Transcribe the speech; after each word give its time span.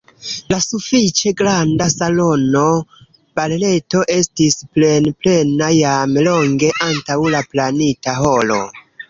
La 0.51 0.57
sufiĉe 0.67 1.33
granda 1.41 1.87
salono 1.95 2.63
Barreto 3.41 4.01
estis 4.17 4.57
plenplena 4.79 5.69
jam 5.77 6.19
longe 6.31 6.73
antaŭ 6.89 7.21
la 7.37 7.45
planita 7.55 8.19
horo. 8.25 8.61